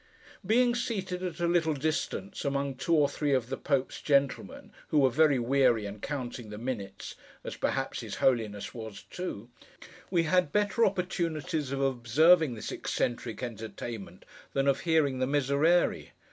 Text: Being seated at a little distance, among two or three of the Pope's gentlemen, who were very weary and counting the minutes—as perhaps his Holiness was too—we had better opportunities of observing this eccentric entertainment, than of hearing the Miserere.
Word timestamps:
Being 0.43 0.73
seated 0.73 1.21
at 1.21 1.39
a 1.39 1.45
little 1.47 1.75
distance, 1.75 2.43
among 2.43 2.73
two 2.77 2.95
or 2.95 3.07
three 3.07 3.33
of 3.35 3.49
the 3.49 3.55
Pope's 3.57 4.01
gentlemen, 4.01 4.71
who 4.87 4.97
were 4.97 5.11
very 5.11 5.37
weary 5.37 5.85
and 5.85 6.01
counting 6.01 6.49
the 6.49 6.57
minutes—as 6.57 7.55
perhaps 7.55 7.99
his 7.99 8.15
Holiness 8.15 8.73
was 8.73 9.03
too—we 9.11 10.23
had 10.23 10.51
better 10.51 10.87
opportunities 10.87 11.71
of 11.71 11.81
observing 11.81 12.55
this 12.55 12.71
eccentric 12.71 13.43
entertainment, 13.43 14.25
than 14.53 14.65
of 14.67 14.79
hearing 14.79 15.19
the 15.19 15.27
Miserere. 15.27 16.07